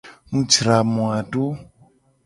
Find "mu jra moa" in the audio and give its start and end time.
0.31-1.19